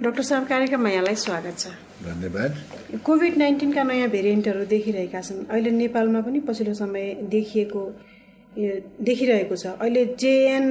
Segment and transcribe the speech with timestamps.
[0.00, 1.68] Doctor साहब कार्यक्रममा यहाँलाई स्वागत छ।
[2.00, 7.82] धन्यवाद। कोभिड नाइन्टिनका नयाँ भेरिएन्टहरू देखिरहेका छन्। अहिले नेपालमा पनि पछिल्लो समय देखिएको
[8.96, 10.64] देखिरहेको छ। अहिले जेएन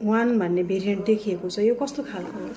[0.00, 2.48] वान भन्ने भेरिएन्ट देखिएको छ। यो कस्तो खालको हो?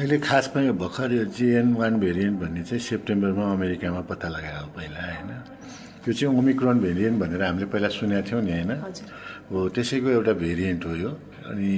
[0.00, 4.72] अहिले खासमा यो भर्खर यो जिएन वान भेरिएन्ट भन्ने चाहिँ सेप्टेम्बरमा अमेरिकामा पत्ता लगाएको हो
[4.72, 5.30] पहिला होइन?
[6.08, 8.72] यो चाहिँ ओमिक्रोन भेरिएन्ट भनेर हामीले पहिला सुनेको थियौँ नि होइन?
[9.52, 11.10] हो त्यसैको एउटा भेरिएन्ट हो यो।
[11.52, 11.76] अनि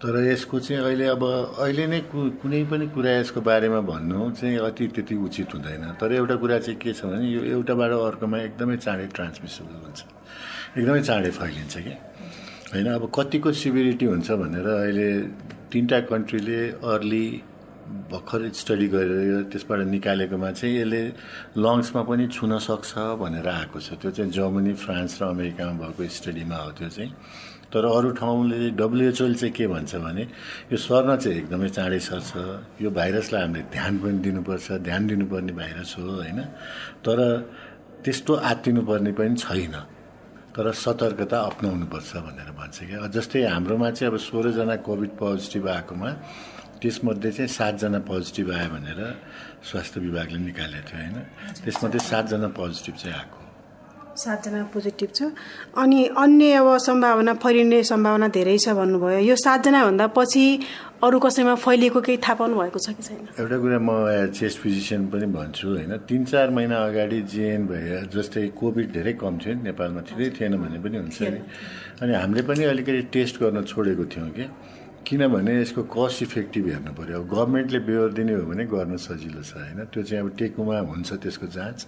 [0.00, 1.22] तर यसको चाहिँ अहिले अब
[1.60, 6.36] अहिले नै कुनै पनि कुरा यसको बारेमा भन्नु चाहिँ अति त्यति उचित हुँदैन। तर एउटा
[6.40, 10.00] कुरा चाहिँ के छ भने यो एउटाबाट अर्कोमा एकदमै चाँडै ट्रान्समिसेबल हुन्छ।
[10.80, 11.94] एकदमै चाँडै फैलिन्छ कि?
[12.72, 15.08] होइन अब कतिको सिभिरिटी हुन्छ भनेर अहिले
[15.68, 17.26] तिनवटा कन्ट्रीले अर्ली
[18.10, 21.02] भर्खर स्टडी गरेर त्यसबाट निकालेकोमा चाहिँ यसले
[21.60, 26.56] लङ्समा पनि छुन सक्छ भनेर आएको छ। त्यो चाहिँ जर्मनी फ्रान्स र अमेरिकामा भएको स्टडीमा
[26.56, 27.12] हो त्यो चाहिँ।
[27.72, 30.22] तर अरू ठाउँले डब्लुएचओले चाहिँ के भन्छ भने
[30.72, 32.30] यो सर्न चाहिँ एकदमै चाँडै सर्छ
[32.82, 36.40] यो भाइरसलाई हामीले ध्यान पनि दिनुपर्छ। ध्यान दिनुपर्ने भाइरस हो होइन?
[37.06, 37.18] तर
[38.04, 39.74] त्यस्तो आत्तिनुपर्ने पनि छैन।
[40.50, 46.10] तर सतर्कता अप्नाउनुपर्छ भनेर भन्छ क्या। जस्तै हाम्रोमा चाहिँ अब सोह्रजना कोभिड पोजिटिभ आएकोमा
[46.82, 49.00] त्यसमध्ये चाहिँ सातजना पोजिटिभ आयो भनेर
[49.62, 51.16] स्वास्थ्य विभागले निकालेको थियो होइन?
[51.62, 53.39] त्यसमध्ये सातजना पोजिटिभ चाहिँ आएको।
[54.20, 55.20] सातजना पोजिटिभ छ।
[55.76, 60.44] अनि अन्य अब सम्भावना फैलिने सम्भावना धेरै छ भन्नुभयो। यो सातजनाभन्दा पछि
[61.00, 63.20] अरू कसैमा फैलिएको केही थाहा पाउनु भएको छ कि छैन?
[63.40, 63.90] एउटा कुरा म
[64.36, 65.92] चेस्ट फिजिसियन पनि भन्छु होइन?
[66.04, 70.52] तिन चार महिना अगाडि जिएन भए जस्तै कोभिड धेरै कम थियो नि नेपालमा थिएरै थिएन
[70.60, 71.40] भने पनि हुन्छ नि।
[72.04, 74.44] अनि हामीले पनि अलिकति टेस्ट गर्न छोडेको थियौँ कि।
[75.06, 79.56] किनभने यसको कस्ट इफेक्टिभ हेर्नु पऱ्यो अब गभर्मेन्टले बेहोर दिने हो भने गर्न सजिलो छ
[79.56, 79.78] होइन?
[79.90, 81.78] त्यो चाहिँ अब टेकुमा हुन्छ त्यसको जाँच।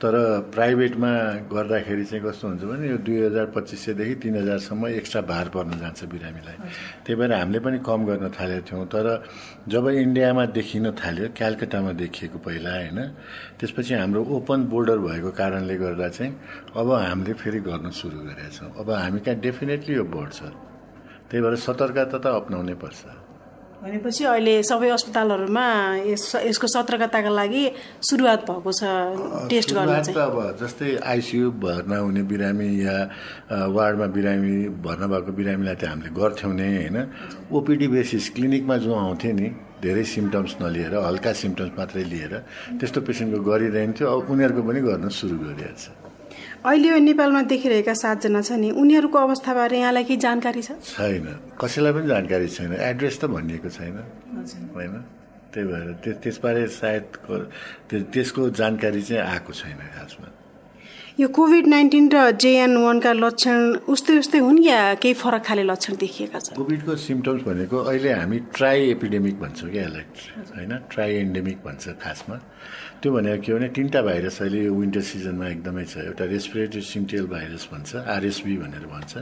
[0.00, 0.14] तर
[0.54, 1.10] प्राइभेटमा
[1.52, 5.78] गर्दाखेरि चाहिँ कस्तो हुन्छ भने यो दुई हजार पच्चिस सयदेखि तिन हजारसम्म एक्स्ट्रा भार पर्न
[5.78, 6.56] जान्छ बिरामीलाई।
[7.04, 9.06] त्यही भएर हामीले पनि कम गर्न थालेको थियौँ। तर
[9.68, 12.98] जब इन्डियामा देखिन थाल्यो क्यालकाटामा देखिएको पहिला होइन?
[13.60, 16.32] त्यसपछि हाम्रो ओपन बोर्डर भएको कारणले गर्दा चाहिँ
[16.76, 20.38] अब हामीले फेरि गर्न सुरु गरेका छौँ। अब हामी कहाँ डेफिनेटली यो बढ्छ
[21.28, 23.00] त्यही भएर सतर्कता त अप्नाउनै पर्छ।
[23.76, 25.66] भनेपछि अहिले सबै अस्पतालहरूमा
[26.10, 27.64] यस यसको सतर्कताका लागि
[28.08, 28.82] सुरुवात भएको छ
[29.52, 32.96] टेस्ट गर्न त अब जस्तै आइसियु भर्ना हुने बिरामी या
[33.76, 34.56] वार्डमा बिरामी
[34.86, 36.98] भर्ना भएको बिरामीलाई त हामीले गर्थ्यौँ नै होइन?
[37.52, 39.46] ओपिडी बेसिस क्लिनिकमा जो आउँथे नि
[39.84, 42.32] धेरै सिम्टम्स नलिएर हल्का सिम्टम्स मात्रै लिएर
[42.80, 46.05] त्यस्तो पेसेन्टको गरिरहन्थ्यो अब उनीहरूको पनि गर्न सुरु गरिरहेको छ।
[46.66, 50.70] अहिले यो नेपालमा देखिरहेका सातजना छ नि उनीहरूको अवस्थाबारे यहाँलाई केही जानकारी छ?
[50.82, 53.96] छैन। कसैलाई पनि जानकारी छैन। एड्रेस त भनिएको छैन।
[54.74, 54.94] होइन?
[55.54, 57.04] त्यही भएर त्यस त्यसबारे सायद
[58.12, 60.28] त्यसको जानकारी चाहिँ आएको छैन खासमा।
[61.16, 65.96] यो कोभिड नाइन्टिन र जेएन वानका लक्षण उस्तै उस्तै हुन् या केही फरक खाले लक्षण
[65.96, 66.56] देखिएका छन्?
[66.60, 70.04] कोभिडको सिम्टम्स भनेको अहिले हामी ट्राई एपिडेमिक भन्छौँ क्या यसलाई
[70.60, 70.72] होइन?
[70.92, 72.36] ट्राई एन्डेमिक भन्छ खासमा।
[73.00, 77.26] त्यो भनेको के भने तिनवटा भाइरस अहिले यो विन्टर सिजनमा एकदमै छ। एउटा रेस्पिरेटरी सिन्टियल
[77.32, 79.12] भाइरस भन्छ आरएसबी भनेर भन्छ।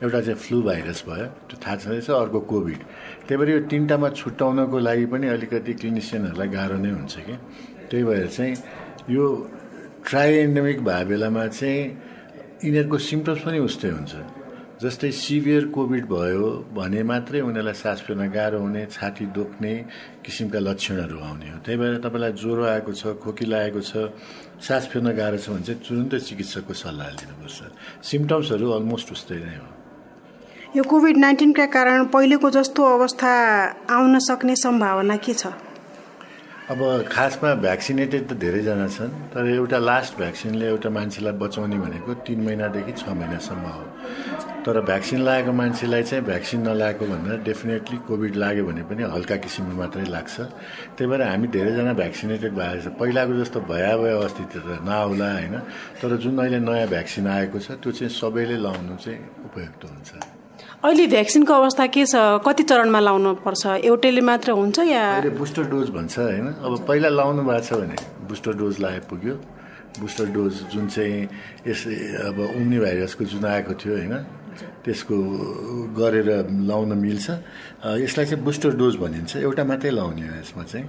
[0.00, 2.80] एउटा चाहिँ फ्लू भाइरस भयो। त्यो थाहा छँदैछ अर्को कोभिड।
[3.28, 7.36] त्यही भएर यो तिनवटामा छुट्याउनको लागि पनि अलिकति क्लिनिसियनहरूलाई गाह्रो नै हुन्छ कि।
[7.92, 8.54] त्यही भएर चाहिँ
[9.12, 9.24] यो
[10.04, 11.80] ट्राई एन्डेमिक भए बेलामा चाहिँ
[12.64, 14.12] यिनीहरूको सिम्टम्स पनि उस्तै हुन्छ।
[14.82, 19.74] जस्तै सिभियर कोभिड भयो भने मात्रै उनीहरूलाई सास फेर्न गाह्रो हुने छाती दुख्ने
[20.24, 23.92] किसिमका लक्षणहरू आउने हो। त्यही भएर तपाईँलाई ज्वरो आएको छ खोकी लागेको छ
[24.60, 27.58] सास फेर्न गाह्रो छ भने चाहिँ तुरुन्तै चिकित्सकको सल्लाह लिनुपर्छ।
[28.04, 29.68] सिम्टम्सहरू अलमोस्ट उस्तै नै हो।
[30.76, 33.30] यो कोभिड नाइन्टिनका कारण पहिलेको जस्तो अवस्था
[33.96, 35.46] आउन सक्ने सम्भावना के छ?
[36.64, 36.80] अब
[37.12, 42.92] खासमा भ्याक्सिनेटेड त धेरैजना छन् तर एउटा लास्ट भ्याक्सिनले एउटा मान्छेलाई बचाउने भनेको तिन महिनादेखि
[42.96, 43.84] छ महिनासम्म हो।
[44.64, 49.76] तर भ्याक्सिन लगाएको मान्छेलाई चाहिँ भ्याक्सिन नलागेको भन्दा डेफिनेटली कोभिड लाग्यो भने पनि हल्का किसिमको
[49.76, 50.36] मात्रै लाग्छ।
[50.96, 55.54] त्यही भएर हामी धेरैजना भ्याक्सिनेटेड भएको छ। पहिलाको जस्तो भयावह अस्तित्व त नआउला होइन?
[56.00, 59.20] तर जुन अहिले नयाँ भ्याक्सिन आएको छ त्यो चाहिँ सबैले लाउनु चाहिँ
[59.52, 60.10] उपयुक्त हुन्छ।
[60.84, 62.14] अहिले भ्याक्सिनको अवस्था के छ?
[62.44, 66.46] कति चरणमा लाउनु पर्छ एउटैले मात्र हुन्छ या अहिले बुस्टर डोज भन्छ होइन?
[66.60, 67.96] अब पहिला लाउनु भएको छ भने
[68.28, 69.34] बुस्टर डोज लाए पुग्यो
[70.00, 71.24] बुस्टर डोज जुन चाहिँ
[71.64, 71.80] यस
[72.28, 74.14] अब उम्नी भाइरसको जुन आएको थियो होइन?
[74.84, 75.16] त्यसको
[75.96, 76.28] गरेर
[76.68, 77.26] लाउन मिल्छ।
[78.04, 80.86] यसलाई चाहिँ बुस्टर डोज भनिन्छ। एउटा मात्रै लाउने हो यसमा चाहिँ।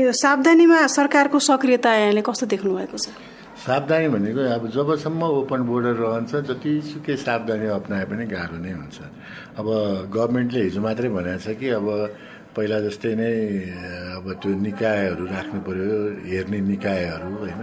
[0.00, 3.12] यो सावधानीमा सरकारको सक्रियता यहाँले कस्तो देख्नु भएको छ?
[3.58, 8.98] सावधानी भनेको अब जबसम्म ओपन बोर्डर रहन्छ जतिसुकै सावधानी अप्नाए पनि गाह्रो नै हुन्छ।
[9.58, 9.66] अब
[10.14, 11.86] गभर्मेन्टले हिजो मात्रै भनेको छ कि अब
[12.54, 13.32] पहिला जस्तै नै
[14.18, 15.90] अब त्यो निकायहरू राख्नु पर्यो
[16.30, 17.60] हेर्ने निकायहरू होइन?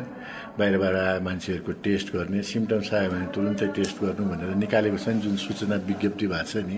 [0.59, 5.19] बाहिरबाट आए मान्छेहरूको टेस्ट गर्ने सिम्टम्स आयो भने तुरुन्तै टेस्ट गर्नु भनेर निकालेको छ नि
[5.23, 6.77] जुन सूचना विज्ञप्ति भएको छ नि।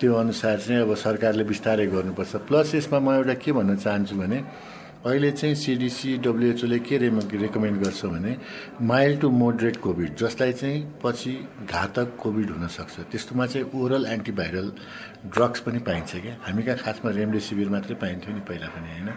[0.00, 4.38] त्यो अनुसार चाहिँ अब सरकारले बिस्तारै गर्नुपर्छ। प्लस यसमा म एउटा के भन्न चाहन्छु भने
[5.06, 7.08] अहिले चाहिँ सिडिसी डब्लुएचओले के रे
[7.38, 8.36] रेकमेन्ड गर्छ भने
[8.82, 11.32] माइल्ड टु मोडरेट कोभिड जसलाई चाहिँ पछि
[11.70, 14.72] घातक कोभिड हुनसक्छ त्यस्तोमा चाहिँ ओरल एन्टिभाइरल
[15.30, 19.08] ड्रग्स पनि पाइन्छ क्या। हामी कहाँ खासमा रेमडेसिभिर मात्रै पाइन्थ्यो नि पहिला पनि होइन?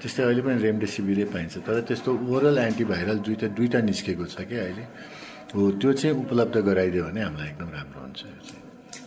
[0.00, 4.84] त्यस्तै अहिले पनि रेमडेसिभिरै पाइन्छ। तर त्यस्तो ओरल एन्टिभाइरल दुइटा दुइटा निस्केको छ क्या अहिले।
[5.56, 8.20] हो त्यो चाहिँ उपलब्ध गराइदियो भने हामीलाई एकदम राम्रो हुन्छ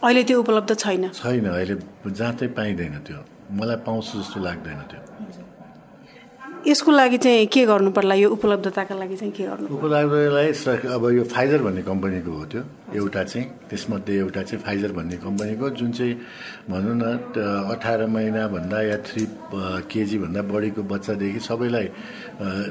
[0.02, 1.76] अहिले त्यो उपलब्ध छैन। छैन अहिले
[2.10, 3.20] जहाँ चाहिँ पाइँदैन त्यो।
[3.62, 5.02] मलाई पाउँछु जस्तो लाग्दैन त्यो।
[6.68, 8.16] यसको लागि चाहिँ के गर्नु पर्ला?
[8.22, 10.48] यो उपलब्धताका लागि चाहिँ के गर्नु उपलब्धलाई
[10.94, 12.62] अब यो फाइजर भन्ने कम्पनीको हो त्यो।
[13.02, 16.16] एउटा चाहिँ त्यसमध्ये एउटा चाहिँ फाइजर भन्ने कम्पनीको जुन चाहिँ
[16.70, 17.04] भनौँ न
[17.74, 19.26] अठार महिनाभन्दा या थ्री
[19.90, 21.88] केजीभन्दा बढीको बच्चादेखि सबैलाई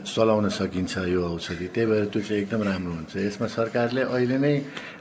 [0.07, 4.55] चलाउन सकिन्छ यो औषधि। त्यही भएर त्यो चाहिँ एकदम राम्रो हुन्छ। यसमा सरकारले अहिले नै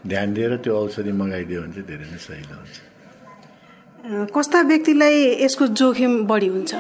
[0.08, 2.78] ध्यान दिएर त्यो औषधि मगाइदियो भने चाहिँ धेरै नै सहिलो हुन्छ
[4.34, 5.16] कस्ता व्यक्तिलाई
[5.46, 6.74] यसको जोखिम बढी हुन्छ?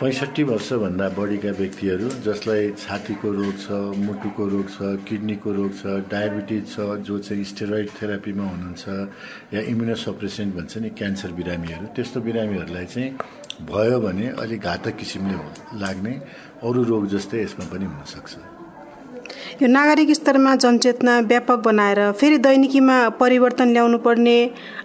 [0.00, 6.62] पैँसठी वर्षभन्दा बढीका व्यक्तिहरू जसलाई छातीको रोग छ मुटुको रोग छ किडनीको रोग छ डायबिटिज
[6.70, 8.84] छ जो चाहिँ स्टेरोइड थेरापीमा हुनुहुन्छ
[9.54, 13.10] या इम्युनोसप्रेसेन्ट भन्छ नि क्यान्सर बिरामीहरू त्यस्तो बिरामीहरूलाई चाहिँ
[13.72, 15.34] भयो भने अलिक घातक किसिमले
[15.82, 16.14] लाग्ने
[16.62, 18.57] अरू रोग जस्तै यसमा पनि हुनसक्छ।
[19.56, 24.36] यो नागरिक स्तरमा जनचेतना व्यापक बनाएर फेरि दैनिकीमा परिवर्तन ल्याउनु पर्ने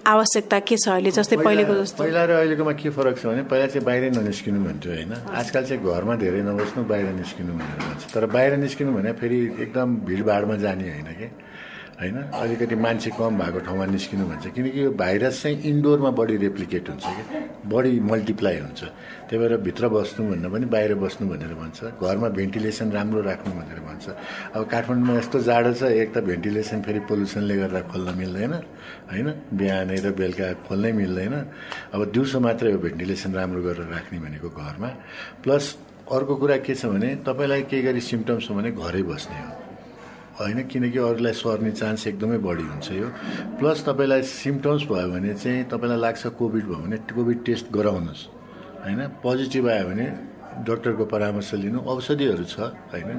[0.08, 1.12] आवश्यकता के छ अहिले?
[1.12, 4.92] जस्तै पहिलेको जस्तो। पहिला र अहिलेकोमा के फरक छ भने पहिला चाहिँ बाहिरै ननिस्किनु भन्थ्यो
[4.94, 9.40] होइन। आजकल चाहिँ घरमा धेरै नबस्नु बाहिर निस्किनु भनेर भन्छ। तर बाहिर निस्किनु भने फेरि
[9.64, 11.28] एकदम भिडभाडमा जाने होइन कि?
[12.00, 12.18] होइन?
[12.34, 17.06] अलिकति मान्छे कम भएको ठाउँमा निस्किनु भन्छ। किनकि यो भाइरस चाहिँ इन्डोरमा बढी रेप्लिकेट हुन्छ
[17.06, 17.24] कि?
[17.70, 18.82] बढी मल्टिप्लाई हुन्छ।
[19.30, 23.80] त्यही भएर भित्र बस्नु भन्दा पनि बाहिर बस्नु भनेर भन्छ। घरमा भेन्टिलेसन राम्रो राख्नु भनेर
[23.88, 24.06] भन्छ।
[24.56, 28.54] अब काठमाडौँमा यस्तो जाडो छ एक त भेन्टिलेसन फेरि पोल्युसनले गर्दा खोल्न मिल्दैन
[29.10, 29.28] होइन?
[29.54, 31.34] बिहानै र बेलुका खोल्नै मिल्दैन।
[31.94, 34.90] अब दिउँसो मात्रै हो भेन्टिलेसन राम्रो गरेर राख्ने भनेको घरमा।
[35.44, 35.64] प्लस
[36.12, 39.63] अर्को कुरा के छ भने तपाईँलाई केही गरी सिम्टम्स हो भने घरै बस्ने हो।
[40.40, 43.08] होइन किनकि अरूलाई सर्ने चान्स एकदमै बढी हुन्छ यो।
[43.60, 48.24] प्लस तपाईँलाई सिम्टम्स भयो भने चाहिँ तपाईँलाई लाग्छ कोभिड भयो भने कोभिड टेस्ट गराउनुहोस्
[48.84, 49.02] होइन?
[49.22, 50.06] पोजिटिभ आयो भने
[50.66, 52.60] डक्टरको परामर्श लिनु औषधिहरू छ
[52.90, 53.10] होइन?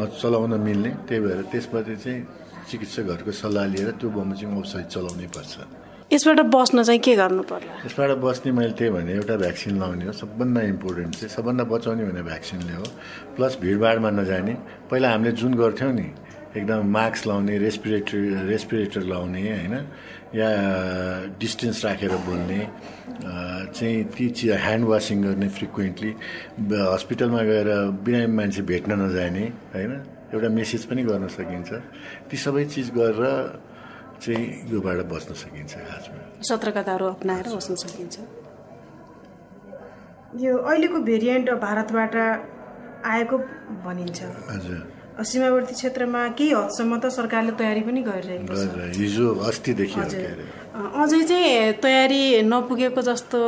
[0.00, 2.20] नचलाउन मिल्ने त्यही भएर त्यसपछि चाहिँ
[2.68, 5.54] चिकित्सकहरूको सल्लाह लिएर त्यो बमोजिम औषधि चलाउनै पर्छ।
[6.12, 7.72] यसबाट बस्न चाहिँ के गर्नु पर्ला?
[7.84, 12.22] यसबाट बस्ने मैले त्यही भने एउटा भ्याक्सिन लाउने हो सबभन्दा इम्पोर्टेन्ट चाहिँ सबभन्दा बचाउने भने
[12.24, 12.86] भ्याक्सिनले हो।
[13.36, 14.54] प्लस भिडभाडमा नजाने
[14.90, 16.08] पहिला हामीले जुन गर्थ्यौँ नि
[16.56, 19.74] एकदम मास्क लाउने रेस्पिरेटर रेस्पिरेटर लाउने होइन?
[20.34, 20.48] या
[21.38, 22.60] डिस्टेन्स राखेर बोल्ने
[23.74, 26.12] चाहिँ ती चिज ह्यान्ड वासिङ गर्ने फ्रिक्वेन्टली
[26.94, 27.68] हस्पिटलमा गएर
[28.06, 29.92] बिरामी मान्छे भेट्न नजाने होइन?
[30.34, 31.70] एउटा मेसेज पनि गर्न सकिन्छ।
[32.30, 33.22] ती सबै चिज गरेर
[34.22, 38.16] चाहिँ योबाट बस्न सकिन्छ खासमा। सतर्कताहरू अप्नाएर बस्न सकिन्छ।
[40.42, 42.14] यो अहिलेको भेरिएन्ट भारतबाट
[43.04, 43.36] आएको
[43.86, 44.18] भनिन्छ।
[44.50, 44.80] हजुर।
[45.14, 52.22] सीमावर्ती क्षेत्रमा केही हदसम्म त सरकारले तयारी पनि गरिरहेको छ। हिजो अस्तिदेखि अझै चाहिँ तयारी
[52.50, 53.40] नपुगेको जस्तो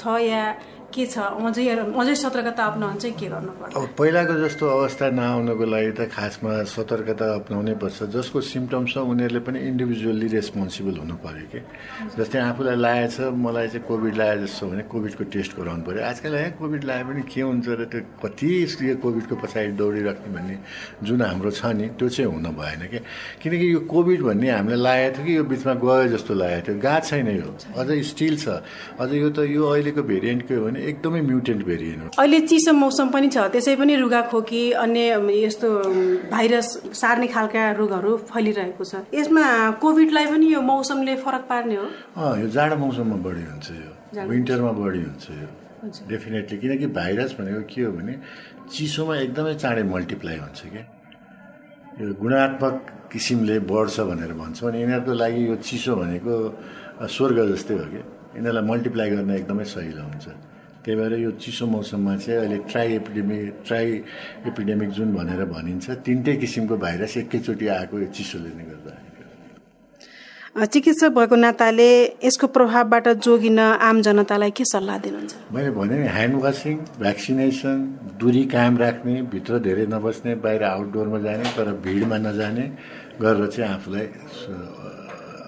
[0.00, 0.42] छ या
[0.88, 1.18] के छ?
[1.20, 1.64] अझै
[2.00, 6.52] अझै सतर्कता अप्नाउनु चाहिँ के गर्नु पर्छ अब पहिलाको जस्तो अवस्था नआउनको लागि त खासमा
[6.64, 11.60] सतर्कता अप्नाउनै पर्छ। जसको सिम्टम्स छ उनीहरूले पनि इन्डिभिजुअल्ली रेस्पोन्सिबल हुनु पऱ्यो कि।
[12.16, 16.52] जस्तै आफूलाई लागेछ मलाई चाहिँ कोभिड लागेको जस्तो भने कोभिडको टेस्ट गराउनु पऱ्यो आजकल यहाँ
[16.56, 18.48] कोभिड लाए पनि के हुन्छ र त्यो कति
[19.04, 20.56] कोभिडको पछाडि दौडिराख्ने भन्ने
[21.04, 22.98] जुन हाम्रो छ नि त्यो चाहिँ हुन भएन कि।
[23.44, 27.06] किनकि यो कोभिड भन्ने हामीले लागेको थियो कि यो बिचमा गयो जस्तो लागेको थियो। गएको
[27.08, 28.46] छैन यो। अझै स्टिल छ।
[28.96, 32.72] अझ यो त यो अहिलेको भेरिएन्ट के हो भने एकदमै म्युटेन्ट भेरिएन्ट हो। अहिले चिसो
[32.72, 35.04] मौसम पनि छ। त्यसै पनि रुगाखोकी अन्य
[35.44, 35.68] यस्तो
[36.30, 36.68] भाइरस
[37.00, 39.44] सार्ने खालका रोगहरू फैलिरहेको छ। यसमा
[39.82, 41.86] कोभिडलाई पनि यो मौसमले फरक पार्ने हो।
[42.42, 43.92] यो जाडो मौसममा बढी हुन्छ यो।
[44.28, 45.48] विन्टरमा बढी हुन्छ यो।
[46.08, 48.14] डेफिनेटली। किनकि भाइरस भनेको के हो भने
[48.74, 50.84] चिसोमा एकदमै चाँडै मल्टिप्लाई हुन्छ क्या।
[51.98, 52.74] यो गुणात्मक
[53.12, 56.34] किसिमले बढ्छ भनेर भन्छौँ अनि यिनीहरूको लागि यो चिसो भनेको
[57.14, 58.00] स्वर्ग जस्तै हो कि
[58.38, 60.26] यिनीहरूलाई मल्टिप्लाई गर्न एकदमै सहिलो हुन्छ।
[60.88, 63.86] त्यही भएर यो चिसो मौसममा चाहिँ अहिले ट्राई एपिडेमिक ट्राई
[64.48, 71.36] एपिडेमिक जुन भनेर भनिन्छ तिनटै किसिमको भाइरस एकैचोटि आएको यो चिसोले नै गर्दा। चिकित्सक भएको
[71.36, 71.90] नाताले
[72.24, 75.32] यसको प्रभावबाट जोगिन आम जनतालाई के सल्लाह दिनुहुन्छ?
[75.52, 77.76] मैले भने नि ह्यान्ड वासिङ भ्याक्सिनेसन
[78.20, 82.64] दुरी कायम राख्ने भित्र धेरै नबस्ने बाहिर आउटडोरमा जाने तर भिडमा नजाने
[83.20, 84.06] गरेर चाहिँ आफूलाई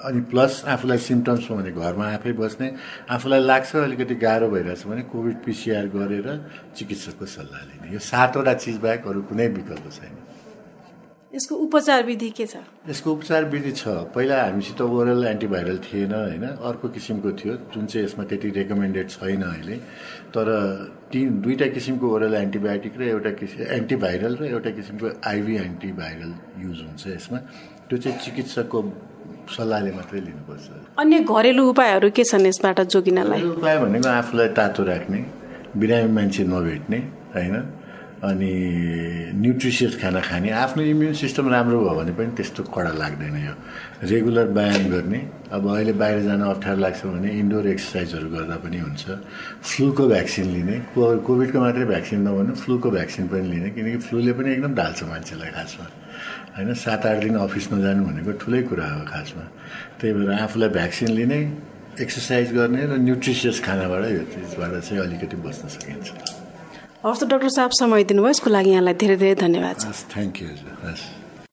[0.04, 2.72] अनि प्लस आफूलाई सिम्टम्स हो भने घरमा आफै बस्ने
[3.10, 6.28] आफूलाई लाग्छ अलिकति गाह्रो भइरहेछ भने कोभिड पिसिआर गरेर
[6.76, 10.14] चिकित्सकको सल्लाह लिने। यो सातवटा चिज बाहेक अरू कुनै विकल्प छैन।
[11.34, 12.56] यसको उपचार विधि के छ?
[12.90, 16.44] यसको उपचार विधि छ। पहिला हामीसित ओरल एन्टिभाइरल थिएन होइन?
[16.58, 19.76] अर्को किसिमको थियो जुन चाहिँ यसमा त्यति रेकमेन्डेड छैन अहिले।
[20.34, 20.46] तर
[21.12, 26.32] तिन दुईवटा किसिमको ओरल एन्टिबायोटिक र एउटा किसिम एन्टिभाइरल र एउटा किसिमको आइभी एन्टिभाइरल
[26.64, 27.38] युज हुन्छ यसमा।
[27.90, 28.78] त्यो चाहिँ चिकित्सकको
[29.50, 33.42] सल्लाहले मात्रै लिनुपर्छ। अन्य घरेलु उपायहरू के छन् यसबाट जोगिनलाई?
[33.58, 35.18] उपाय भनेको आफूलाई तातो राख्ने
[35.74, 36.98] बिरामी मान्छे नभेट्ने
[37.34, 37.54] होइन?
[38.20, 38.52] अनि
[39.32, 43.54] न्युट्रिसियस खाना खाने। आफ्नो इम्युन सिस्टम राम्रो भयो भने पनि त्यस्तो कडा लाग्दैन यो।
[44.04, 49.04] रेगुलर व्यायाम गर्ने। अब अहिले बाहिर जान अप्ठ्यारो लाग्छ भने इन्डोर एक्सर्साइजहरू गर्दा पनि हुन्छ।
[49.64, 54.72] फ्लूको भ्याक्सिन लिने। कोभिडको मात्रै भ्याक्सिन नभने फ्लूको भ्याक्सिन पनि लिने। किनकि फ्लूले पनि एकदम
[54.76, 55.86] ढाल्छ मान्छेलाई खासमा।
[56.56, 59.44] होइन सात आठ दिन अफिस नजानु भनेको ठुलै कुरा हो खासमा।
[59.96, 61.40] त्यही भएर आफूलाई भ्याक्सिन लिने
[62.04, 66.39] एक्सर्साइज गर्ने र न्युट्रिसियस खानाबाट यो चिजबाट चाहिँ अलिकति बस्न सकिन्छ।
[67.04, 69.76] हवस् त डाक्टर साहब समय दिनुभयो यसको लागि यहाँलाई धेरै धेरै धन्यवाद।
[70.12, 70.48] Thank you